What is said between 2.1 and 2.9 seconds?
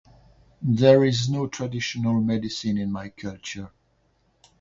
medicine